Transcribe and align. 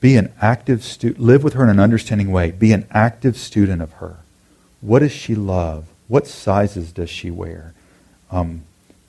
Be 0.00 0.16
an 0.16 0.32
active 0.40 0.84
student. 0.84 1.20
Live 1.20 1.42
with 1.42 1.54
her 1.54 1.64
in 1.64 1.70
an 1.70 1.80
understanding 1.80 2.30
way. 2.30 2.50
Be 2.50 2.72
an 2.72 2.86
active 2.90 3.36
student 3.36 3.80
of 3.82 3.94
her. 3.94 4.18
What 4.80 5.00
does 5.00 5.12
she 5.12 5.34
love? 5.34 5.86
What 6.08 6.26
sizes 6.26 6.92
does 6.92 7.10
she 7.10 7.30
wear? 7.30 7.74
Um, 8.30 8.62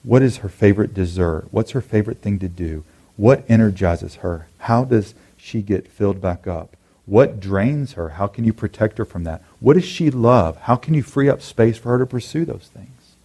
what 0.04 0.22
is 0.22 0.38
her 0.38 0.50
favorite 0.50 0.94
dessert? 0.94 1.48
What's 1.52 1.72
her 1.72 1.82
favorite 1.82 2.22
thing 2.22 2.40
to 2.40 2.48
do? 2.48 2.84
What 3.18 3.44
energizes 3.50 4.16
her? 4.16 4.48
How 4.60 4.86
does 4.86 5.14
she 5.38 5.62
get 5.62 5.88
filled 5.88 6.22
back 6.22 6.48
up? 6.48 6.76
What 7.06 7.40
drains 7.40 7.94
her? 7.94 8.10
How 8.10 8.28
can 8.28 8.44
you 8.44 8.54
protect 8.54 8.98
her 8.98 9.06
from 9.06 9.24
that? 9.24 9.42
What 9.60 9.74
does 9.74 9.86
she 9.86 10.10
love? 10.10 10.58
How 10.62 10.76
can 10.76 10.94
you 10.94 11.04
free 11.04 11.30
up 11.30 11.42
space 11.42 11.78
for 11.78 11.90
her 11.90 12.00
to 12.00 12.06
pursue 12.06 12.46
those 12.46 12.70
things? 12.74 13.16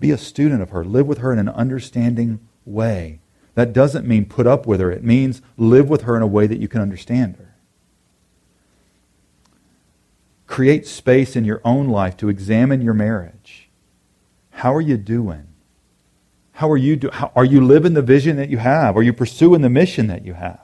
Be 0.00 0.10
a 0.10 0.18
student 0.18 0.62
of 0.62 0.70
her. 0.70 0.84
Live 0.84 1.06
with 1.06 1.18
her 1.18 1.32
in 1.32 1.38
an 1.38 1.48
understanding 1.48 2.40
way. 2.66 3.18
That 3.54 3.72
doesn't 3.72 4.06
mean 4.06 4.26
put 4.26 4.46
up 4.46 4.66
with 4.66 4.80
her, 4.80 4.90
it 4.90 5.04
means 5.04 5.42
live 5.56 5.88
with 5.88 6.02
her 6.02 6.16
in 6.16 6.22
a 6.22 6.26
way 6.26 6.46
that 6.46 6.58
you 6.58 6.68
can 6.68 6.80
understand 6.80 7.36
her. 7.36 7.54
Create 10.46 10.86
space 10.86 11.36
in 11.36 11.44
your 11.44 11.60
own 11.64 11.88
life 11.88 12.16
to 12.18 12.28
examine 12.28 12.80
your 12.80 12.94
marriage. 12.94 13.68
How 14.50 14.74
are 14.74 14.80
you 14.80 14.96
doing? 14.96 15.48
How 16.52 16.70
are 16.70 16.76
you 16.76 16.96
do, 16.96 17.10
how, 17.12 17.32
are 17.34 17.44
you 17.44 17.60
living 17.60 17.94
the 17.94 18.02
vision 18.02 18.36
that 18.36 18.50
you 18.50 18.58
have? 18.58 18.96
Are 18.96 19.02
you 19.02 19.12
pursuing 19.12 19.62
the 19.62 19.68
mission 19.68 20.06
that 20.06 20.24
you 20.24 20.34
have? 20.34 20.60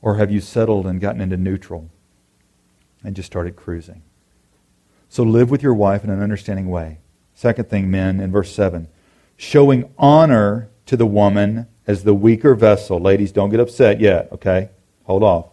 Or 0.00 0.16
have 0.16 0.30
you 0.30 0.40
settled 0.40 0.86
and 0.86 1.00
gotten 1.00 1.20
into 1.20 1.36
neutral 1.36 1.90
and 3.04 3.14
just 3.14 3.26
started 3.26 3.56
cruising? 3.56 4.02
So 5.08 5.22
live 5.22 5.50
with 5.50 5.62
your 5.62 5.74
wife 5.74 6.04
in 6.04 6.10
an 6.10 6.22
understanding 6.22 6.68
way. 6.68 6.98
Second 7.34 7.68
thing, 7.68 7.90
men, 7.90 8.20
in 8.20 8.32
verse 8.32 8.50
7, 8.54 8.88
showing 9.36 9.92
honor 9.98 10.70
to 10.86 10.96
the 10.96 11.06
woman 11.06 11.66
as 11.86 12.04
the 12.04 12.14
weaker 12.14 12.54
vessel. 12.54 12.98
Ladies, 12.98 13.32
don't 13.32 13.50
get 13.50 13.60
upset 13.60 14.00
yet, 14.00 14.30
okay? 14.32 14.70
Hold 15.04 15.22
off. 15.22 15.46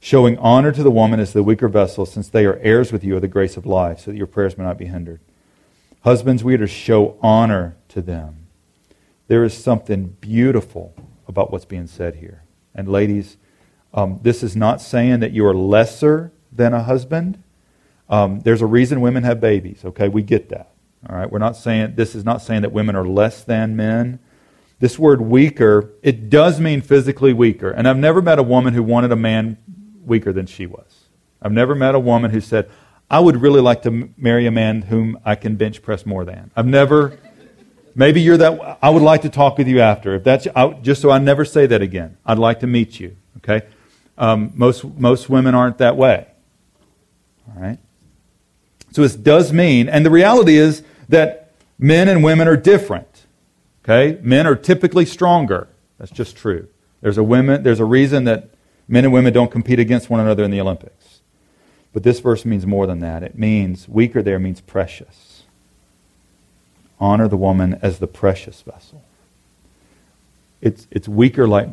Showing 0.00 0.38
honor 0.38 0.72
to 0.72 0.82
the 0.82 0.90
woman 0.90 1.20
as 1.20 1.32
the 1.32 1.42
weaker 1.42 1.68
vessel, 1.68 2.06
since 2.06 2.28
they 2.28 2.46
are 2.46 2.58
heirs 2.62 2.92
with 2.92 3.04
you 3.04 3.16
of 3.16 3.22
the 3.22 3.28
grace 3.28 3.56
of 3.56 3.66
life, 3.66 4.00
so 4.00 4.10
that 4.10 4.16
your 4.16 4.26
prayers 4.26 4.56
may 4.56 4.64
not 4.64 4.78
be 4.78 4.86
hindered. 4.86 5.20
Husbands, 6.02 6.42
we 6.42 6.54
are 6.54 6.58
to 6.58 6.66
show 6.66 7.18
honor 7.20 7.76
to 7.88 8.00
them. 8.00 8.46
There 9.28 9.44
is 9.44 9.56
something 9.56 10.16
beautiful 10.20 10.94
about 11.28 11.52
what's 11.52 11.66
being 11.66 11.86
said 11.86 12.16
here. 12.16 12.42
And 12.74 12.88
ladies, 12.88 13.36
um, 13.92 14.20
this 14.22 14.42
is 14.42 14.56
not 14.56 14.80
saying 14.80 15.20
that 15.20 15.32
you 15.32 15.44
are 15.46 15.54
lesser 15.54 16.32
than 16.50 16.72
a 16.72 16.82
husband. 16.82 17.42
Um, 18.08 18.40
there's 18.40 18.62
a 18.62 18.66
reason 18.66 19.00
women 19.00 19.22
have 19.24 19.40
babies, 19.40 19.84
okay? 19.84 20.08
We 20.08 20.22
get 20.22 20.48
that. 20.48 20.72
All 21.08 21.16
right? 21.16 21.30
We're 21.30 21.38
not 21.38 21.56
saying, 21.56 21.94
this 21.96 22.14
is 22.14 22.24
not 22.24 22.42
saying 22.42 22.62
that 22.62 22.72
women 22.72 22.96
are 22.96 23.06
less 23.06 23.44
than 23.44 23.76
men. 23.76 24.18
This 24.80 24.98
word 24.98 25.20
weaker, 25.20 25.90
it 26.02 26.30
does 26.30 26.58
mean 26.58 26.80
physically 26.80 27.34
weaker. 27.34 27.70
And 27.70 27.86
I've 27.86 27.98
never 27.98 28.22
met 28.22 28.38
a 28.38 28.42
woman 28.42 28.74
who 28.74 28.82
wanted 28.82 29.12
a 29.12 29.16
man 29.16 29.58
weaker 30.04 30.32
than 30.32 30.46
she 30.46 30.66
was. 30.66 31.04
I've 31.42 31.52
never 31.52 31.74
met 31.74 31.94
a 31.94 31.98
woman 31.98 32.30
who 32.30 32.40
said, 32.40 32.70
I 33.10 33.20
would 33.20 33.42
really 33.42 33.60
like 33.60 33.82
to 33.82 34.10
marry 34.16 34.46
a 34.46 34.50
man 34.50 34.82
whom 34.82 35.18
I 35.24 35.34
can 35.34 35.56
bench 35.56 35.82
press 35.82 36.06
more 36.06 36.24
than. 36.24 36.50
I've 36.56 36.66
never, 36.66 37.18
maybe 37.94 38.22
you're 38.22 38.38
that, 38.38 38.78
I 38.80 38.88
would 38.88 39.02
like 39.02 39.22
to 39.22 39.28
talk 39.28 39.58
with 39.58 39.68
you 39.68 39.80
after. 39.80 40.14
If 40.14 40.24
that's, 40.24 40.46
I, 40.56 40.70
just 40.70 41.02
so 41.02 41.10
I 41.10 41.18
never 41.18 41.44
say 41.44 41.66
that 41.66 41.82
again. 41.82 42.16
I'd 42.24 42.38
like 42.38 42.60
to 42.60 42.66
meet 42.66 42.98
you, 42.98 43.16
okay? 43.38 43.66
Um, 44.16 44.52
most, 44.54 44.84
most 44.84 45.28
women 45.28 45.54
aren't 45.54 45.78
that 45.78 45.96
way. 45.96 46.26
All 47.48 47.60
right? 47.60 47.78
So 48.92 49.02
it 49.02 49.22
does 49.22 49.52
mean, 49.52 49.88
and 49.88 50.06
the 50.06 50.10
reality 50.10 50.56
is 50.56 50.82
that 51.08 51.52
men 51.78 52.08
and 52.08 52.24
women 52.24 52.48
are 52.48 52.56
different. 52.56 53.09
Okay? 53.90 54.20
Men 54.22 54.46
are 54.46 54.54
typically 54.54 55.04
stronger. 55.04 55.66
That's 55.98 56.12
just 56.12 56.36
true. 56.36 56.68
There's 57.00 57.18
a 57.18 57.24
women 57.24 57.62
there's 57.62 57.80
a 57.80 57.84
reason 57.84 58.24
that 58.24 58.50
men 58.86 59.04
and 59.04 59.12
women 59.12 59.32
don't 59.32 59.50
compete 59.50 59.80
against 59.80 60.08
one 60.08 60.20
another 60.20 60.44
in 60.44 60.50
the 60.50 60.60
Olympics. 60.60 61.20
But 61.92 62.04
this 62.04 62.20
verse 62.20 62.44
means 62.44 62.66
more 62.66 62.86
than 62.86 63.00
that. 63.00 63.24
It 63.24 63.36
means 63.36 63.88
weaker 63.88 64.22
there 64.22 64.38
means 64.38 64.60
precious. 64.60 65.42
Honor 67.00 67.26
the 67.26 67.36
woman 67.36 67.78
as 67.82 67.98
the 67.98 68.06
precious 68.06 68.62
vessel. 68.62 69.02
It's 70.60 70.86
it's 70.90 71.08
weaker 71.08 71.48
like 71.48 71.68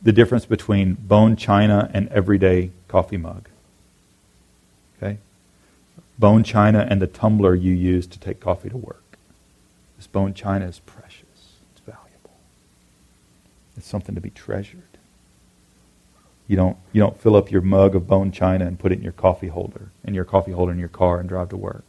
the 0.00 0.12
difference 0.12 0.46
between 0.46 0.94
bone 0.94 1.36
china 1.36 1.90
and 1.92 2.08
everyday 2.08 2.70
coffee 2.86 3.18
mug. 3.18 3.46
Okay? 4.96 5.18
Bone 6.18 6.44
china 6.44 6.86
and 6.88 7.02
the 7.02 7.06
tumbler 7.06 7.54
you 7.54 7.74
use 7.74 8.06
to 8.06 8.18
take 8.18 8.40
coffee 8.40 8.70
to 8.70 8.76
work. 8.76 9.02
This 9.98 10.06
bone 10.06 10.32
china 10.32 10.66
is 10.66 10.78
precious. 10.78 11.07
It's 13.78 13.86
something 13.86 14.16
to 14.16 14.20
be 14.20 14.30
treasured. 14.30 14.82
You 16.48 16.56
don't, 16.56 16.76
you 16.92 17.00
don't 17.00 17.18
fill 17.18 17.36
up 17.36 17.50
your 17.50 17.60
mug 17.60 17.94
of 17.94 18.08
bone 18.08 18.32
china 18.32 18.66
and 18.66 18.78
put 18.78 18.90
it 18.90 18.98
in 18.98 19.04
your 19.04 19.12
coffee 19.12 19.46
holder, 19.46 19.92
in 20.04 20.14
your 20.14 20.24
coffee 20.24 20.50
holder 20.50 20.72
in 20.72 20.78
your 20.80 20.88
car 20.88 21.20
and 21.20 21.28
drive 21.28 21.50
to 21.50 21.56
work. 21.56 21.84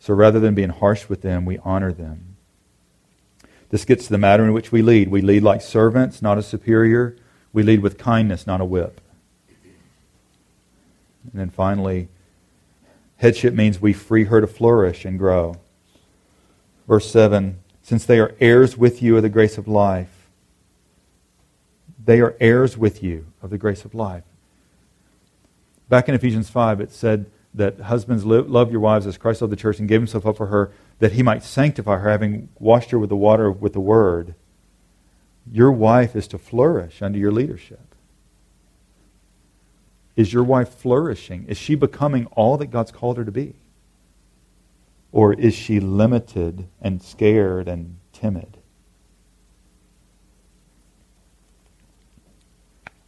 So 0.00 0.12
rather 0.12 0.38
than 0.38 0.54
being 0.54 0.68
harsh 0.68 1.08
with 1.08 1.22
them, 1.22 1.46
we 1.46 1.58
honor 1.58 1.92
them. 1.92 2.36
This 3.70 3.84
gets 3.86 4.06
to 4.06 4.10
the 4.10 4.18
matter 4.18 4.44
in 4.44 4.52
which 4.52 4.70
we 4.70 4.82
lead. 4.82 5.08
We 5.08 5.22
lead 5.22 5.42
like 5.42 5.62
servants, 5.62 6.20
not 6.20 6.36
a 6.36 6.42
superior. 6.42 7.16
We 7.52 7.62
lead 7.62 7.80
with 7.80 7.96
kindness, 7.96 8.46
not 8.46 8.60
a 8.60 8.64
whip. 8.64 9.00
And 11.32 11.40
then 11.40 11.50
finally, 11.50 12.08
headship 13.16 13.54
means 13.54 13.80
we 13.80 13.92
free 13.92 14.24
her 14.24 14.40
to 14.40 14.46
flourish 14.46 15.04
and 15.04 15.18
grow. 15.18 15.56
Verse 16.86 17.10
7 17.10 17.60
since 17.90 18.04
they 18.04 18.20
are 18.20 18.36
heirs 18.38 18.76
with 18.76 19.02
you 19.02 19.16
of 19.16 19.22
the 19.24 19.28
grace 19.28 19.58
of 19.58 19.66
life. 19.66 20.28
They 22.04 22.20
are 22.20 22.36
heirs 22.38 22.78
with 22.78 23.02
you 23.02 23.26
of 23.42 23.50
the 23.50 23.58
grace 23.58 23.84
of 23.84 23.96
life. 23.96 24.22
Back 25.88 26.08
in 26.08 26.14
Ephesians 26.14 26.48
5, 26.48 26.80
it 26.80 26.92
said 26.92 27.26
that 27.52 27.80
husbands 27.80 28.24
love 28.24 28.70
your 28.70 28.78
wives 28.78 29.08
as 29.08 29.18
Christ 29.18 29.42
loved 29.42 29.52
the 29.52 29.56
church 29.56 29.80
and 29.80 29.88
gave 29.88 30.00
himself 30.00 30.24
up 30.24 30.36
for 30.36 30.46
her 30.46 30.70
that 31.00 31.14
he 31.14 31.24
might 31.24 31.42
sanctify 31.42 31.98
her, 31.98 32.08
having 32.08 32.48
washed 32.60 32.92
her 32.92 32.98
with 33.00 33.08
the 33.08 33.16
water 33.16 33.50
with 33.50 33.72
the 33.72 33.80
word. 33.80 34.36
Your 35.50 35.72
wife 35.72 36.14
is 36.14 36.28
to 36.28 36.38
flourish 36.38 37.02
under 37.02 37.18
your 37.18 37.32
leadership. 37.32 37.96
Is 40.14 40.32
your 40.32 40.44
wife 40.44 40.72
flourishing? 40.72 41.44
Is 41.48 41.58
she 41.58 41.74
becoming 41.74 42.26
all 42.26 42.56
that 42.58 42.68
God's 42.68 42.92
called 42.92 43.16
her 43.16 43.24
to 43.24 43.32
be? 43.32 43.56
Or 45.12 45.32
is 45.34 45.54
she 45.54 45.80
limited 45.80 46.68
and 46.80 47.02
scared 47.02 47.68
and 47.68 47.98
timid? 48.12 48.58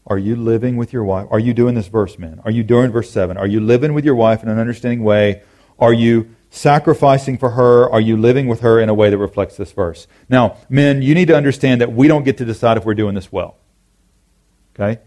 Are 0.06 0.18
you 0.18 0.34
living 0.34 0.76
with 0.76 0.92
your 0.92 1.04
wife? 1.04 1.28
Are 1.30 1.38
you 1.38 1.54
doing 1.54 1.74
this 1.74 1.86
verse, 1.86 2.18
men? 2.18 2.40
Are 2.44 2.50
you 2.50 2.64
doing 2.64 2.90
verse 2.90 3.10
7? 3.10 3.36
Are 3.36 3.46
you 3.46 3.60
living 3.60 3.94
with 3.94 4.04
your 4.04 4.16
wife 4.16 4.42
in 4.42 4.48
an 4.48 4.58
understanding 4.58 5.04
way? 5.04 5.42
Are 5.78 5.92
you 5.92 6.34
sacrificing 6.50 7.38
for 7.38 7.50
her? 7.50 7.88
Are 7.90 8.00
you 8.00 8.16
living 8.16 8.46
with 8.48 8.60
her 8.60 8.80
in 8.80 8.88
a 8.88 8.94
way 8.94 9.10
that 9.10 9.18
reflects 9.18 9.56
this 9.56 9.72
verse? 9.72 10.06
Now, 10.28 10.56
men, 10.68 11.02
you 11.02 11.14
need 11.14 11.28
to 11.28 11.36
understand 11.36 11.80
that 11.80 11.92
we 11.92 12.08
don't 12.08 12.24
get 12.24 12.36
to 12.38 12.44
decide 12.44 12.76
if 12.76 12.84
we're 12.84 12.94
doing 12.94 13.14
this 13.14 13.30
well. 13.30 13.56
Okay? 14.74 15.00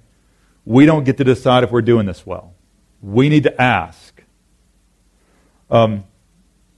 We 0.64 0.86
don't 0.86 1.04
get 1.04 1.18
to 1.18 1.24
decide 1.24 1.64
if 1.64 1.72
we're 1.72 1.82
doing 1.82 2.06
this 2.06 2.26
well. 2.26 2.54
We 3.02 3.30
need 3.30 3.44
to 3.44 3.62
ask. 3.62 4.24
Um, 5.70 6.06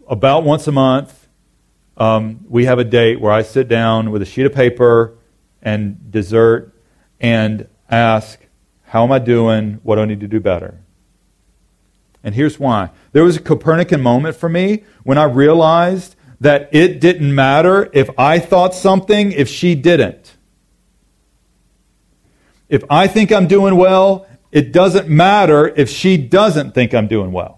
about 0.08 0.44
once 0.44 0.68
a 0.68 0.72
month, 0.72 1.28
um, 1.98 2.46
we 2.48 2.66
have 2.66 2.80
a 2.80 2.84
date 2.84 3.20
where 3.20 3.32
I 3.32 3.42
sit 3.42 3.68
down 3.68 4.12
with 4.12 4.22
a 4.22 4.26
sheet 4.26 4.46
of 4.46 4.54
paper 4.54 5.18
and 5.62 6.12
dessert 6.12 6.74
and 7.20 7.68
ask, 7.90 8.40
How 8.84 9.04
am 9.04 9.12
I 9.12 9.20
doing? 9.20 9.80
What 9.84 9.96
do 9.96 10.02
I 10.02 10.06
need 10.06 10.20
to 10.22 10.28
do 10.28 10.40
better? 10.40 10.80
And 12.24 12.36
here's 12.36 12.60
why. 12.60 12.92
There 13.14 13.24
was 13.24 13.38
a 13.38 13.42
Copernican 13.42 14.02
moment 14.02 14.36
for 14.36 14.50
me 14.50 14.84
when 15.04 15.18
I 15.18 15.24
realized 15.24 16.16
that 16.40 16.70
it 16.72 17.00
didn't 17.00 17.34
matter 17.34 17.90
if 17.94 18.10
I 18.18 18.40
thought 18.40 18.76
something 18.76 19.32
if 19.32 19.50
she 19.50 19.76
didn't. 19.76 20.36
If 22.70 22.84
I 22.90 23.08
think 23.08 23.32
I'm 23.32 23.48
doing 23.48 23.76
well, 23.76 24.28
it 24.52 24.72
doesn't 24.72 25.08
matter 25.10 25.68
if 25.68 25.90
she 25.90 26.18
doesn't 26.18 26.74
think 26.74 26.94
I'm 26.94 27.08
doing 27.08 27.32
well. 27.32 27.57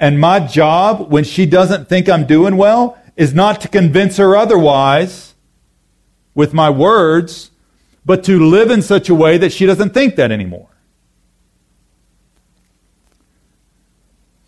And 0.00 0.18
my 0.18 0.40
job, 0.40 1.12
when 1.12 1.24
she 1.24 1.44
doesn't 1.44 1.90
think 1.90 2.08
I'm 2.08 2.26
doing 2.26 2.56
well, 2.56 2.98
is 3.16 3.34
not 3.34 3.60
to 3.60 3.68
convince 3.68 4.16
her 4.16 4.34
otherwise 4.34 5.34
with 6.34 6.54
my 6.54 6.70
words, 6.70 7.50
but 8.06 8.24
to 8.24 8.42
live 8.42 8.70
in 8.70 8.80
such 8.80 9.10
a 9.10 9.14
way 9.14 9.36
that 9.36 9.52
she 9.52 9.66
doesn't 9.66 9.92
think 9.92 10.16
that 10.16 10.32
anymore. 10.32 10.68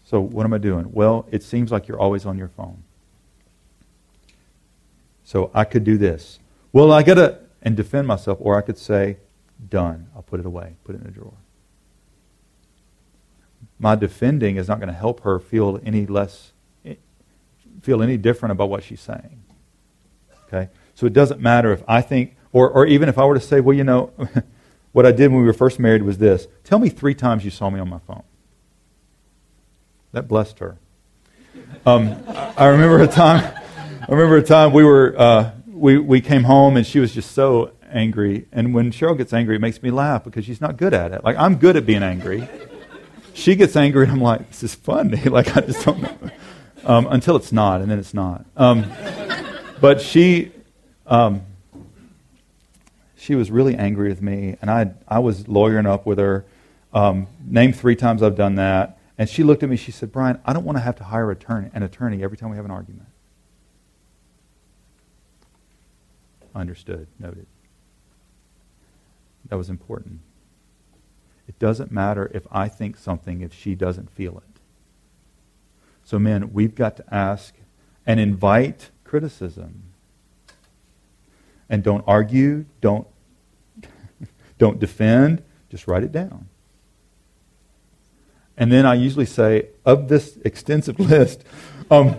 So, 0.04 0.20
what 0.20 0.46
am 0.46 0.54
I 0.54 0.58
doing? 0.58 0.90
Well, 0.90 1.26
it 1.30 1.42
seems 1.42 1.70
like 1.70 1.86
you're 1.86 2.00
always 2.00 2.24
on 2.24 2.38
your 2.38 2.48
phone. 2.48 2.82
So, 5.22 5.50
I 5.52 5.64
could 5.64 5.84
do 5.84 5.98
this. 5.98 6.38
Well, 6.72 6.92
I 6.92 7.02
got 7.02 7.14
to, 7.14 7.38
and 7.60 7.76
defend 7.76 8.06
myself, 8.06 8.38
or 8.40 8.56
I 8.56 8.62
could 8.62 8.78
say, 8.78 9.18
done. 9.68 10.08
I'll 10.16 10.22
put 10.22 10.40
it 10.40 10.46
away, 10.46 10.76
put 10.84 10.94
it 10.94 11.02
in 11.02 11.08
a 11.08 11.10
drawer 11.10 11.34
my 13.82 13.96
defending 13.96 14.56
is 14.56 14.68
not 14.68 14.78
going 14.78 14.88
to 14.88 14.94
help 14.94 15.22
her 15.22 15.40
feel 15.40 15.80
any 15.84 16.06
less, 16.06 16.52
feel 17.82 18.00
any 18.00 18.16
different 18.16 18.52
about 18.52 18.70
what 18.70 18.84
she's 18.84 19.00
saying. 19.00 19.42
Okay? 20.46 20.70
So 20.94 21.04
it 21.04 21.12
doesn't 21.12 21.40
matter 21.40 21.72
if 21.72 21.82
I 21.88 22.00
think, 22.00 22.36
or, 22.52 22.70
or 22.70 22.86
even 22.86 23.08
if 23.08 23.18
I 23.18 23.24
were 23.24 23.34
to 23.34 23.40
say, 23.40 23.60
well, 23.60 23.76
you 23.76 23.82
know, 23.82 24.12
what 24.92 25.04
I 25.04 25.10
did 25.10 25.32
when 25.32 25.40
we 25.40 25.46
were 25.46 25.52
first 25.52 25.80
married 25.80 26.04
was 26.04 26.18
this 26.18 26.46
tell 26.62 26.78
me 26.78 26.90
three 26.90 27.14
times 27.14 27.44
you 27.44 27.50
saw 27.50 27.70
me 27.70 27.80
on 27.80 27.90
my 27.90 27.98
phone. 28.06 28.22
That 30.12 30.28
blessed 30.28 30.60
her. 30.60 30.78
Um, 31.84 32.22
I 32.56 32.66
remember 32.66 33.02
a 33.02 33.08
time. 33.08 33.42
I 34.00 34.10
remember 34.10 34.36
a 34.36 34.42
time 34.42 34.72
we 34.72 34.84
were 34.84 35.14
uh, 35.18 35.52
we 35.66 35.98
we 35.98 36.20
came 36.20 36.44
home 36.44 36.76
and 36.76 36.86
she 36.86 37.00
was 37.00 37.12
just 37.12 37.32
so 37.32 37.72
angry. 37.90 38.46
And 38.52 38.74
when 38.74 38.92
Cheryl 38.92 39.16
gets 39.16 39.32
angry, 39.32 39.56
it 39.56 39.60
makes 39.60 39.82
me 39.82 39.90
laugh 39.90 40.22
because 40.22 40.44
she's 40.44 40.60
not 40.60 40.76
good 40.76 40.94
at 40.94 41.12
it. 41.12 41.24
Like 41.24 41.36
I'm 41.36 41.56
good 41.56 41.76
at 41.76 41.86
being 41.86 42.02
angry. 42.02 42.46
She 43.34 43.56
gets 43.56 43.76
angry, 43.76 44.04
and 44.04 44.12
I'm 44.12 44.20
like, 44.20 44.48
this 44.48 44.62
is 44.62 44.74
funny. 44.74 45.16
like 45.24 45.56
I 45.56 45.60
just 45.60 45.84
don't 45.84 46.02
know. 46.02 46.30
Um, 46.84 47.06
until 47.06 47.36
it's 47.36 47.52
not, 47.52 47.80
and 47.80 47.90
then 47.90 47.98
it's 47.98 48.14
not. 48.14 48.44
Um, 48.56 48.90
but 49.80 50.00
she, 50.00 50.52
um, 51.06 51.42
she 53.16 53.34
was 53.34 53.50
really 53.50 53.76
angry 53.76 54.08
with 54.08 54.20
me, 54.20 54.56
and 54.60 54.70
I 54.70 54.92
I 55.06 55.20
was 55.20 55.48
lawyering 55.48 55.86
up 55.86 56.06
with 56.06 56.18
her. 56.18 56.44
Um, 56.92 57.28
name 57.46 57.72
three 57.72 57.96
times 57.96 58.22
I've 58.22 58.36
done 58.36 58.56
that, 58.56 58.98
and 59.16 59.28
she 59.28 59.42
looked 59.42 59.62
at 59.62 59.68
me. 59.68 59.76
She 59.76 59.92
said, 59.92 60.12
"Brian, 60.12 60.40
I 60.44 60.52
don't 60.52 60.64
want 60.64 60.76
to 60.76 60.82
have 60.82 60.96
to 60.96 61.04
hire 61.04 61.30
attorney, 61.30 61.70
an 61.72 61.82
attorney 61.82 62.22
every 62.22 62.36
time 62.36 62.50
we 62.50 62.56
have 62.56 62.64
an 62.64 62.70
argument." 62.70 63.08
Understood, 66.54 67.06
noted. 67.18 67.46
That 69.48 69.56
was 69.56 69.70
important. 69.70 70.20
It 71.52 71.58
doesn't 71.58 71.92
matter 71.92 72.30
if 72.32 72.46
I 72.50 72.68
think 72.68 72.96
something 72.96 73.42
if 73.42 73.52
she 73.52 73.74
doesn't 73.74 74.10
feel 74.10 74.38
it. 74.38 74.60
So, 76.02 76.18
men, 76.18 76.54
we've 76.54 76.74
got 76.74 76.96
to 76.96 77.14
ask 77.14 77.54
and 78.06 78.18
invite 78.18 78.88
criticism. 79.04 79.82
And 81.68 81.82
don't 81.82 82.04
argue, 82.06 82.64
don't, 82.80 83.06
don't 84.58 84.78
defend, 84.78 85.42
just 85.68 85.86
write 85.86 86.02
it 86.02 86.10
down. 86.10 86.48
And 88.56 88.72
then 88.72 88.86
I 88.86 88.94
usually 88.94 89.26
say, 89.26 89.68
of 89.84 90.08
this 90.08 90.38
extensive 90.46 90.98
list, 91.10 91.44
um, 91.90 92.16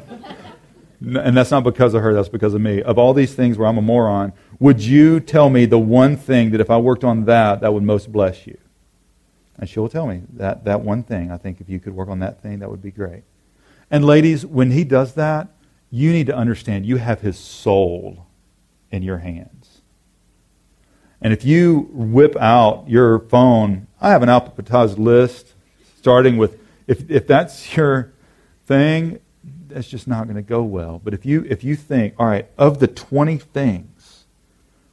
and 1.02 1.36
that's 1.36 1.50
not 1.50 1.64
because 1.64 1.96
of 1.96 2.04
her, 2.04 2.14
that's 2.14 2.30
because 2.30 2.54
of 2.54 2.62
me. 2.62 2.84
Of 2.84 3.00
all 3.00 3.16
these 3.16 3.34
things 3.34 3.58
where 3.58 3.68
I'm 3.68 3.80
a 3.80 3.82
moron, 3.82 4.32
would 4.60 4.80
you 4.80 5.20
tell 5.20 5.50
me 5.50 5.66
the 5.66 5.80
one 5.80 6.18
thing 6.18 6.52
that 6.52 6.62
if 6.62 6.70
I 6.70 6.78
worked 6.78 7.04
on 7.04 7.26
that, 7.26 7.62
that 7.62 7.74
would 7.74 7.84
most 7.84 8.12
bless 8.12 8.46
you? 8.46 8.58
And 9.58 9.70
she'll 9.70 9.90
tell 9.90 10.08
me 10.08 10.24
that, 10.34 10.66
that 10.66 10.82
one 10.82 11.04
thing. 11.04 11.32
I 11.32 11.38
think 11.38 11.62
if 11.62 11.70
you 11.70 11.80
could 11.80 11.96
work 11.96 12.10
on 12.10 12.20
that 12.20 12.42
thing, 12.42 12.60
that 12.60 12.70
would 12.70 12.82
be 12.82 12.92
great. 12.92 13.24
And 13.92 14.04
ladies, 14.06 14.46
when 14.46 14.72
he 14.72 14.84
does 14.84 15.14
that, 15.14 15.50
you 15.92 16.12
need 16.12 16.26
to 16.28 16.36
understand 16.36 16.86
you 16.86 16.98
have 16.98 17.22
his 17.22 17.38
soul 17.38 18.26
in 18.90 19.04
your 19.04 19.20
hands. 19.20 19.82
And 21.22 21.32
if 21.32 21.46
you 21.46 21.88
whip 21.92 22.36
out 22.38 22.86
your 22.90 23.20
phone, 23.20 23.88
I 24.02 24.10
have 24.10 24.24
an 24.24 24.30
alphabetized 24.30 24.98
list 24.98 25.54
starting 25.98 26.38
with, 26.38 26.60
if, 26.88 27.10
if 27.10 27.28
that's 27.28 27.78
your 27.78 28.12
thing, 28.66 29.20
that's 29.68 29.88
just 29.88 30.08
not 30.08 30.26
going 30.26 30.36
to 30.36 30.42
go 30.42 30.64
well. 30.64 31.00
But 31.04 31.14
if 31.14 31.26
you, 31.26 31.46
if 31.48 31.64
you 31.64 31.76
think, 31.76 32.16
all 32.18 32.26
right, 32.26 32.48
of 32.58 32.80
the 32.80 32.88
20 32.88 33.38
things, 33.38 34.26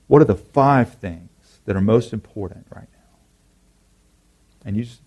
what 0.06 0.20
are 0.20 0.26
the 0.26 0.36
five 0.36 0.94
things 0.94 1.30
that 1.64 1.76
are 1.76 1.80
most 1.80 2.12
important 2.12 2.66
right? 2.74 2.88
And 4.64 4.76
you 4.76 4.84
just, 4.84 5.00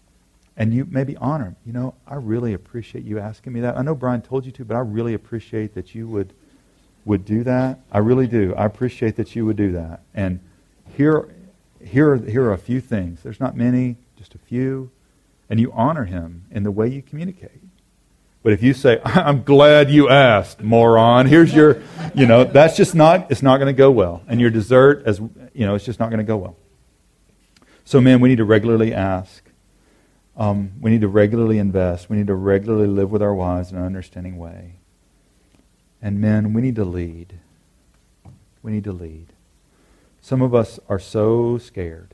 and 0.56 0.74
you 0.74 0.86
maybe 0.90 1.16
honor 1.18 1.46
him. 1.46 1.56
You 1.66 1.74
know, 1.74 1.96
I 2.08 2.16
really 2.16 2.54
appreciate 2.54 3.04
you 3.04 3.20
asking 3.20 3.54
me 3.54 3.62
that. 3.62 3.78
I 3.78 3.82
know 3.82 3.96
Brian 3.96 4.22
told 4.22 4.46
you 4.46 4.52
to, 4.54 4.66
but 4.66 4.76
I 4.76 4.80
really 4.80 5.14
appreciate 5.14 5.74
that 5.76 5.96
you 5.96 6.08
would 6.08 6.34
would 7.06 7.26
do 7.26 7.44
that. 7.44 7.80
I 7.92 8.00
really 8.00 8.28
do. 8.28 8.54
I 8.56 8.66
appreciate 8.66 9.16
that 9.18 9.36
you 9.36 9.46
would 9.46 9.58
do 9.58 9.74
that. 9.74 10.02
And 10.14 10.40
here, 10.96 11.28
here, 11.84 12.16
here 12.16 12.44
are 12.44 12.54
a 12.54 12.58
few 12.58 12.80
things. 12.80 13.22
There's 13.24 13.40
not 13.40 13.56
many, 13.56 13.98
just 14.18 14.36
a 14.36 14.38
few. 14.38 14.90
And 15.50 15.60
you 15.60 15.72
honor 15.74 16.06
him 16.06 16.46
in 16.52 16.64
the 16.64 16.72
way 16.72 16.88
you 16.88 17.02
communicate. 17.02 17.62
But 18.42 18.54
if 18.54 18.64
you 18.64 18.74
say, 18.74 19.02
I'm 19.06 19.44
glad 19.44 19.90
you 19.90 20.10
asked, 20.10 20.62
moron, 20.62 21.28
here's 21.28 21.54
your, 21.54 21.82
you 22.16 22.26
know, 22.26 22.44
that's 22.44 22.78
just 22.78 22.96
not, 22.96 23.32
it's 23.32 23.44
not 23.44 23.58
going 23.58 23.68
to 23.68 23.78
go 23.78 23.92
well. 23.92 24.22
And 24.28 24.40
your 24.40 24.50
dessert, 24.50 25.04
as, 25.06 25.20
you 25.54 25.66
know, 25.66 25.76
it's 25.76 25.86
just 25.86 26.00
not 26.00 26.10
going 26.10 26.20
to 26.20 26.26
go 26.26 26.38
well. 26.38 26.56
So, 27.86 28.00
men, 28.00 28.20
we 28.20 28.30
need 28.30 28.38
to 28.38 28.46
regularly 28.46 28.94
ask. 28.94 29.44
Um, 30.36 30.74
we 30.82 30.90
need 30.90 31.02
to 31.02 31.08
regularly 31.08 31.60
invest. 31.60 32.10
We 32.10 32.18
need 32.18 32.28
to 32.28 32.36
regularly 32.36 32.88
live 32.88 33.12
with 33.12 33.22
our 33.22 33.34
wives 33.34 33.72
in 33.72 33.78
an 33.78 33.86
understanding 33.86 34.38
way. 34.38 34.76
And 36.02 36.20
men, 36.20 36.54
we 36.54 36.62
need 36.62 36.76
to 36.76 36.86
lead. 36.86 37.40
We 38.62 38.72
need 38.72 38.84
to 38.86 38.92
lead. 38.94 39.28
Some 40.22 40.42
of 40.42 40.56
us 40.56 40.80
are 40.88 41.00
so 41.00 41.58
scared. 41.58 42.14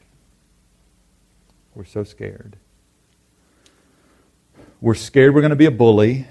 We're 1.76 1.86
so 1.86 2.04
scared. 2.04 2.58
We're 4.82 4.96
scared 4.96 5.36
we're 5.36 5.42
going 5.42 5.50
to 5.52 5.56
be 5.56 5.66
a 5.66 5.72
bully, 5.72 6.28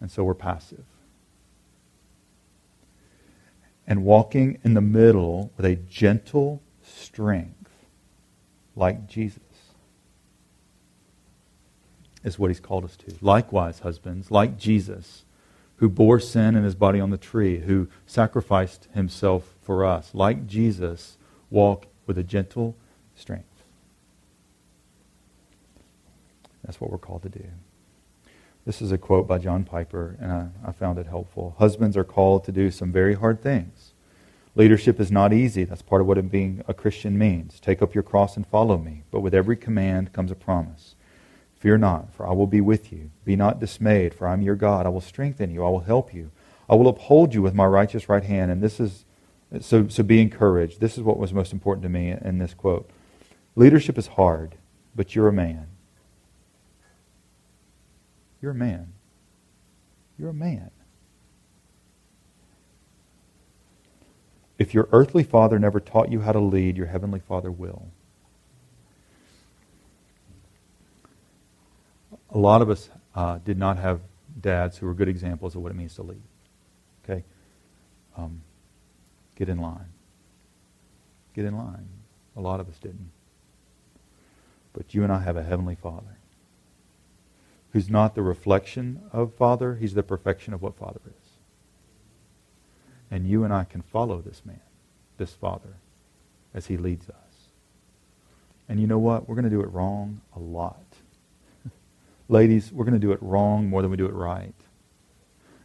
and 0.00 0.10
so 0.10 0.24
we're 0.24 0.34
passive. 0.34 0.84
And 3.86 4.04
walking 4.04 4.58
in 4.62 4.74
the 4.74 4.80
middle 4.80 5.52
with 5.56 5.66
a 5.66 5.76
gentle 5.76 6.62
strength 6.92 7.70
like 8.76 9.06
Jesus 9.06 9.40
is 12.24 12.38
what 12.38 12.50
he's 12.50 12.60
called 12.60 12.84
us 12.84 12.96
to. 12.96 13.14
Likewise, 13.20 13.80
husbands, 13.80 14.30
like 14.30 14.58
Jesus, 14.58 15.24
who 15.76 15.88
bore 15.88 16.20
sin 16.20 16.54
in 16.54 16.62
his 16.62 16.74
body 16.74 17.00
on 17.00 17.10
the 17.10 17.18
tree, 17.18 17.60
who 17.60 17.88
sacrificed 18.06 18.88
himself 18.94 19.54
for 19.62 19.84
us, 19.84 20.10
like 20.14 20.46
Jesus, 20.46 21.18
walk 21.50 21.86
with 22.06 22.16
a 22.16 22.22
gentle 22.22 22.76
strength. 23.16 23.46
That's 26.64 26.80
what 26.80 26.90
we're 26.90 26.98
called 26.98 27.22
to 27.24 27.28
do. 27.28 27.44
This 28.64 28.80
is 28.80 28.92
a 28.92 28.98
quote 28.98 29.26
by 29.26 29.38
John 29.38 29.64
Piper, 29.64 30.16
and 30.20 30.30
I, 30.30 30.48
I, 30.64 30.72
found 30.72 30.98
it 30.98 31.06
helpful. 31.06 31.56
Husbands 31.58 31.96
are 31.96 32.04
called 32.04 32.44
to 32.44 32.52
do 32.52 32.70
some 32.70 32.92
very 32.92 33.14
hard 33.14 33.42
things. 33.42 33.91
Leadership 34.54 35.00
is 35.00 35.10
not 35.10 35.32
easy. 35.32 35.64
That's 35.64 35.82
part 35.82 36.02
of 36.02 36.06
what 36.06 36.30
being 36.30 36.62
a 36.68 36.74
Christian 36.74 37.16
means. 37.16 37.58
Take 37.58 37.80
up 37.80 37.94
your 37.94 38.02
cross 38.02 38.36
and 38.36 38.46
follow 38.46 38.76
me. 38.76 39.04
But 39.10 39.20
with 39.20 39.34
every 39.34 39.56
command 39.56 40.12
comes 40.12 40.30
a 40.30 40.34
promise. 40.34 40.94
Fear 41.56 41.78
not, 41.78 42.12
for 42.12 42.26
I 42.26 42.32
will 42.32 42.46
be 42.46 42.60
with 42.60 42.92
you. 42.92 43.10
Be 43.24 43.36
not 43.36 43.60
dismayed, 43.60 44.14
for 44.14 44.26
I 44.26 44.32
am 44.32 44.42
your 44.42 44.56
God. 44.56 44.84
I 44.84 44.90
will 44.90 45.00
strengthen 45.00 45.50
you. 45.50 45.64
I 45.64 45.70
will 45.70 45.80
help 45.80 46.12
you. 46.12 46.30
I 46.68 46.74
will 46.74 46.88
uphold 46.88 47.34
you 47.34 47.40
with 47.40 47.54
my 47.54 47.64
righteous 47.64 48.08
right 48.08 48.24
hand. 48.24 48.50
And 48.50 48.62
this 48.62 48.78
is, 48.78 49.04
so, 49.60 49.88
so 49.88 50.02
be 50.02 50.20
encouraged. 50.20 50.80
This 50.80 50.98
is 50.98 51.02
what 51.02 51.18
was 51.18 51.32
most 51.32 51.52
important 51.52 51.84
to 51.84 51.88
me 51.88 52.10
in 52.10 52.38
this 52.38 52.52
quote. 52.52 52.90
Leadership 53.54 53.96
is 53.96 54.06
hard, 54.08 54.56
but 54.94 55.14
you're 55.14 55.28
a 55.28 55.32
man. 55.32 55.68
You're 58.40 58.52
a 58.52 58.56
man. 58.56 58.92
You're 60.18 60.30
a 60.30 60.34
man. 60.34 60.70
If 64.62 64.74
your 64.74 64.88
earthly 64.92 65.24
father 65.24 65.58
never 65.58 65.80
taught 65.80 66.12
you 66.12 66.20
how 66.20 66.30
to 66.30 66.38
lead, 66.38 66.76
your 66.76 66.86
heavenly 66.86 67.18
father 67.18 67.50
will. 67.50 67.88
A 72.30 72.38
lot 72.38 72.62
of 72.62 72.70
us 72.70 72.88
uh, 73.12 73.38
did 73.38 73.58
not 73.58 73.76
have 73.78 74.02
dads 74.40 74.78
who 74.78 74.86
were 74.86 74.94
good 74.94 75.08
examples 75.08 75.56
of 75.56 75.62
what 75.62 75.72
it 75.72 75.74
means 75.74 75.96
to 75.96 76.04
lead. 76.04 76.22
Okay? 77.02 77.24
Um, 78.16 78.42
get 79.34 79.48
in 79.48 79.58
line. 79.58 79.88
Get 81.34 81.44
in 81.44 81.56
line. 81.58 81.88
A 82.36 82.40
lot 82.40 82.60
of 82.60 82.68
us 82.68 82.78
didn't. 82.78 83.10
But 84.74 84.94
you 84.94 85.02
and 85.02 85.12
I 85.12 85.18
have 85.22 85.36
a 85.36 85.42
heavenly 85.42 85.74
Father 85.74 86.18
who's 87.72 87.90
not 87.90 88.14
the 88.14 88.22
reflection 88.22 89.02
of 89.12 89.34
Father, 89.34 89.74
he's 89.74 89.94
the 89.94 90.04
perfection 90.04 90.54
of 90.54 90.62
what 90.62 90.76
Father 90.76 91.00
is. 91.04 91.21
And 93.12 93.26
you 93.26 93.44
and 93.44 93.52
I 93.52 93.64
can 93.64 93.82
follow 93.82 94.22
this 94.22 94.40
man, 94.46 94.62
this 95.18 95.34
Father, 95.34 95.74
as 96.54 96.68
he 96.68 96.78
leads 96.78 97.10
us. 97.10 97.16
And 98.70 98.80
you 98.80 98.86
know 98.86 98.98
what? 98.98 99.28
We're 99.28 99.34
going 99.34 99.44
to 99.44 99.50
do 99.50 99.60
it 99.60 99.70
wrong 99.70 100.22
a 100.34 100.38
lot. 100.38 100.86
Ladies, 102.30 102.72
we're 102.72 102.86
going 102.86 102.98
to 102.98 103.06
do 103.06 103.12
it 103.12 103.22
wrong 103.22 103.68
more 103.68 103.82
than 103.82 103.90
we 103.90 103.98
do 103.98 104.06
it 104.06 104.14
right. 104.14 104.54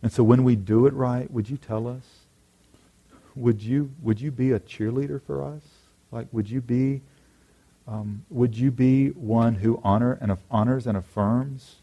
And 0.03 0.11
so 0.11 0.23
when 0.23 0.43
we 0.43 0.57
do 0.57 0.87
it 0.87 0.93
right, 0.93 1.31
would 1.31 1.49
you 1.49 1.55
tell 1.55 1.87
us? 1.87 2.03
Would 3.33 3.63
you, 3.63 3.91
would 4.01 4.19
you 4.19 4.29
be 4.29 4.51
a 4.51 4.59
cheerleader 4.59 5.21
for 5.21 5.41
us? 5.41 5.61
Like, 6.11 6.27
would 6.33 6.49
you 6.49 6.59
be, 6.59 7.01
um, 7.87 8.25
would 8.29 8.57
you 8.57 8.71
be 8.71 9.11
one 9.11 9.55
who 9.55 9.79
honor 9.85 10.17
and 10.19 10.37
honors 10.51 10.85
and 10.85 10.97
affirms 10.97 11.77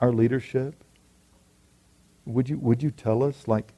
our 0.00 0.12
leadership? 0.12 0.82
Would 2.24 2.48
you, 2.48 2.56
would 2.56 2.82
you 2.82 2.90
tell 2.90 3.22
us, 3.22 3.46
like, 3.46 3.74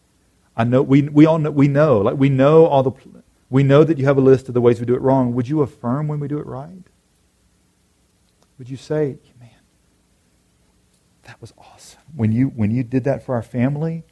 I 0.56 0.64
know, 0.64 0.82
we, 0.82 1.02
we 1.02 1.24
all 1.26 1.38
know, 1.38 1.50
we 1.50 1.68
know, 1.68 1.98
like, 1.98 2.16
we 2.16 2.28
know 2.28 2.66
all 2.66 2.82
the, 2.82 2.92
we 3.48 3.62
know 3.62 3.84
that 3.84 3.98
you 3.98 4.04
have 4.04 4.18
a 4.18 4.20
list 4.20 4.48
of 4.48 4.54
the 4.54 4.60
ways 4.60 4.80
we 4.80 4.86
do 4.86 4.94
it 4.94 5.00
wrong. 5.00 5.34
Would 5.34 5.48
you 5.48 5.62
affirm 5.62 6.08
when 6.08 6.20
we 6.20 6.28
do 6.28 6.38
it 6.38 6.46
right? 6.46 6.84
Would 8.58 8.68
you 8.68 8.76
say, 8.76 9.16
man, 9.40 9.50
that 11.22 11.40
was 11.40 11.52
awesome. 11.56 12.00
When 12.14 12.32
you, 12.32 12.48
when 12.48 12.70
you 12.70 12.82
did 12.82 13.04
that 13.04 13.24
for 13.24 13.34
our 13.34 13.42
family, 13.42 14.04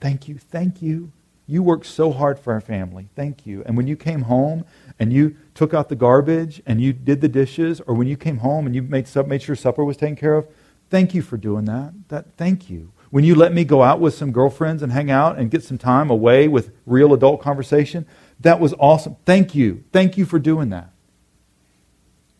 thank 0.00 0.28
you, 0.28 0.38
thank 0.38 0.82
you, 0.82 1.12
You 1.48 1.62
worked 1.62 1.86
so 1.86 2.10
hard 2.10 2.40
for 2.40 2.52
our 2.52 2.60
family. 2.60 3.08
Thank 3.14 3.46
you. 3.46 3.62
And 3.64 3.76
when 3.76 3.86
you 3.86 3.96
came 3.96 4.22
home 4.22 4.64
and 4.98 5.12
you 5.12 5.36
took 5.54 5.72
out 5.72 5.88
the 5.88 5.94
garbage 5.94 6.60
and 6.66 6.80
you 6.80 6.92
did 6.92 7.20
the 7.20 7.28
dishes, 7.28 7.80
or 7.86 7.94
when 7.94 8.08
you 8.08 8.16
came 8.16 8.38
home 8.38 8.66
and 8.66 8.74
you 8.74 8.82
made, 8.82 9.08
made 9.26 9.42
sure 9.42 9.54
supper 9.54 9.84
was 9.84 9.96
taken 9.96 10.16
care 10.16 10.34
of, 10.34 10.48
thank 10.90 11.14
you 11.14 11.22
for 11.22 11.36
doing 11.36 11.64
that. 11.66 11.92
That 12.08 12.36
thank 12.36 12.68
you. 12.68 12.92
When 13.10 13.24
you 13.24 13.34
let 13.34 13.52
me 13.52 13.64
go 13.64 13.82
out 13.82 14.00
with 14.00 14.14
some 14.14 14.32
girlfriends 14.32 14.82
and 14.82 14.92
hang 14.92 15.10
out 15.10 15.38
and 15.38 15.50
get 15.50 15.62
some 15.62 15.78
time 15.78 16.10
away 16.10 16.48
with 16.48 16.72
real 16.84 17.14
adult 17.14 17.40
conversation, 17.40 18.06
that 18.40 18.60
was 18.60 18.74
awesome. 18.78 19.16
Thank 19.24 19.54
you. 19.54 19.84
Thank 19.92 20.18
you 20.18 20.24
for 20.24 20.38
doing 20.38 20.70
that. 20.70 20.90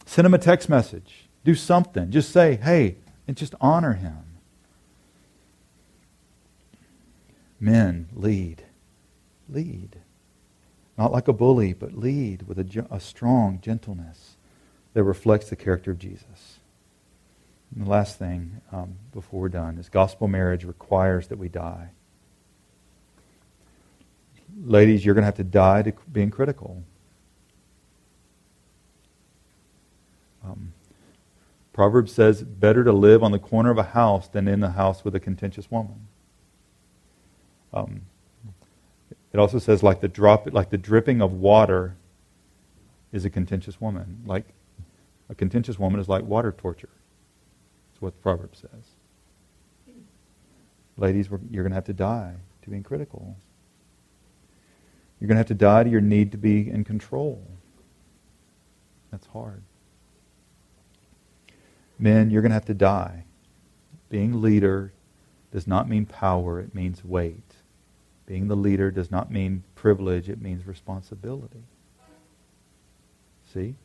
Send 0.05 0.27
him 0.27 0.35
a 0.35 0.39
text 0.39 0.69
message. 0.69 1.29
Do 1.45 1.55
something. 1.55 2.11
Just 2.11 2.31
say, 2.31 2.57
hey, 2.57 2.97
and 3.27 3.37
just 3.37 3.55
honor 3.61 3.95
him. 3.95 4.19
Men, 7.59 8.09
lead. 8.13 8.63
Lead. 9.49 9.97
Not 10.99 11.13
like 11.13 11.29
a 11.29 11.33
bully, 11.33 11.73
but 11.73 11.95
lead 11.95 12.43
with 12.43 12.59
a, 12.59 12.87
a 12.91 13.01
strong 13.01 13.61
gentleness 13.61 14.37
that 14.95 15.05
reflects 15.05 15.51
the 15.51 15.57
character 15.57 15.91
of 15.91 15.99
Jesus. 15.99 16.59
And 17.77 17.85
the 17.85 17.91
last 17.91 18.19
thing 18.19 18.63
um, 18.73 18.97
before 19.13 19.43
we're 19.43 19.49
done 19.51 19.77
is 19.77 19.91
gospel 19.91 20.29
marriage 20.29 20.65
requires 20.65 21.29
that 21.29 21.37
we 21.37 21.51
die. 21.51 21.91
Ladies, 24.65 25.05
you're 25.05 25.15
going 25.15 25.23
to 25.23 25.27
have 25.27 25.35
to 25.37 25.45
die 25.45 25.83
to 25.83 25.93
being 26.11 26.31
critical. 26.31 26.83
Um, 30.43 30.73
Proverbs 31.75 32.13
says, 32.13 32.43
better 32.43 32.83
to 32.83 32.93
live 32.93 33.23
on 33.23 33.33
the 33.33 33.39
corner 33.39 33.71
of 33.71 33.77
a 33.77 33.83
house 33.83 34.27
than 34.27 34.49
in 34.49 34.61
the 34.61 34.71
house 34.71 35.05
with 35.05 35.15
a 35.15 35.21
contentious 35.21 35.71
woman. 35.71 36.09
Um, 37.75 38.03
it 39.35 39.39
also 39.39 39.59
says, 39.59 39.83
like 39.83 40.01
the 40.01 40.09
drop, 40.09 40.51
like 40.51 40.71
the 40.71 40.79
dripping 40.79 41.21
of 41.21 41.35
water 41.35 41.97
is 43.13 43.27
a 43.27 43.31
contentious 43.31 43.79
woman. 43.83 44.23
Like 44.25 44.47
a 45.29 45.35
contentious 45.35 45.79
woman 45.79 46.01
is 46.01 46.09
like 46.09 46.25
water 46.25 46.53
torture. 46.57 46.89
That's 47.97 48.03
what 48.03 48.13
the 48.13 48.21
proverb 48.21 48.55
says. 48.55 49.95
Ladies, 50.99 51.31
you're 51.51 51.65
going 51.65 51.71
to 51.71 51.77
have 51.77 51.85
to 51.85 51.95
die 51.95 52.35
to 52.61 52.69
being 52.69 52.83
critical. 52.83 53.35
You're 55.19 55.29
going 55.29 55.37
to 55.37 55.39
have 55.39 55.47
to 55.47 55.55
die 55.55 55.85
to 55.85 55.89
your 55.89 56.03
need 56.03 56.31
to 56.33 56.37
be 56.37 56.69
in 56.69 56.85
control. 56.85 57.43
That's 59.11 59.27
hard. 59.29 59.63
Men, 61.99 62.29
you're 62.29 62.43
going 62.43 62.51
to 62.51 62.55
have 62.57 62.67
to 62.67 62.75
die. 62.75 63.25
Being 64.11 64.43
leader 64.43 64.93
does 65.51 65.67
not 65.67 65.89
mean 65.89 66.05
power, 66.05 66.61
it 66.61 66.75
means 66.75 67.03
weight. 67.03 67.55
Being 68.27 68.49
the 68.49 68.57
leader 68.57 68.91
does 68.91 69.11
not 69.11 69.31
mean 69.31 69.65
privilege, 69.75 70.29
it 70.29 70.43
means 70.43 70.67
responsibility. 70.67 71.65
See? 73.55 73.77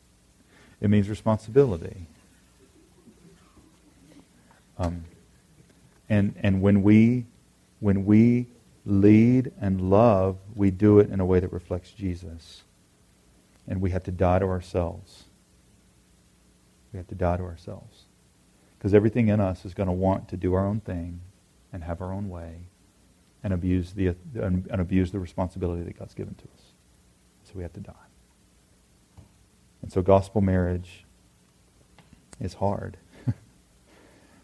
It 0.81 0.89
means 0.89 1.07
responsibility. 1.07 2.07
Um, 4.81 5.05
and 6.09 6.33
and 6.41 6.61
when 6.61 6.81
we 6.81 7.25
when 7.79 8.05
we 8.05 8.47
lead 8.85 9.51
and 9.61 9.89
love, 9.89 10.37
we 10.55 10.71
do 10.71 10.99
it 10.99 11.09
in 11.09 11.19
a 11.19 11.25
way 11.25 11.39
that 11.39 11.51
reflects 11.53 11.91
Jesus. 11.91 12.63
And 13.67 13.79
we 13.79 13.91
have 13.91 14.03
to 14.03 14.11
die 14.11 14.39
to 14.39 14.45
ourselves. 14.45 15.25
We 16.91 16.97
have 16.97 17.07
to 17.07 17.15
die 17.15 17.37
to 17.37 17.43
ourselves. 17.43 18.05
Because 18.77 18.93
everything 18.93 19.27
in 19.27 19.39
us 19.39 19.65
is 19.65 19.73
going 19.73 19.87
to 19.87 19.93
want 19.93 20.27
to 20.29 20.37
do 20.37 20.55
our 20.55 20.65
own 20.65 20.79
thing 20.79 21.21
and 21.71 21.83
have 21.83 22.01
our 22.01 22.11
own 22.11 22.27
way 22.29 22.61
and 23.43 23.53
abuse 23.53 23.93
the, 23.93 24.15
and 24.33 24.67
abuse 24.71 25.11
the 25.11 25.19
responsibility 25.19 25.83
that 25.83 25.97
God's 25.97 26.15
given 26.15 26.33
to 26.35 26.43
us. 26.43 26.63
So 27.43 27.53
we 27.55 27.63
have 27.63 27.73
to 27.73 27.79
die. 27.79 27.93
And 29.81 29.91
so 29.91 30.01
gospel 30.01 30.41
marriage 30.41 31.05
is 32.39 32.55
hard. 32.55 32.97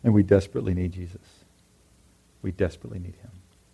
And 0.04 0.14
we 0.14 0.24
desperately 0.24 0.74
need 0.74 0.94
Jesus. 0.94 1.22
We 2.42 2.52
desperately 2.52 3.00
need 3.00 3.16
him. 3.16 3.32